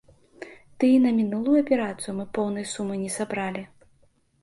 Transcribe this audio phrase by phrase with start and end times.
[0.77, 3.63] Ды і на мінулую аперацыю мы поўнай сумы не сабралі.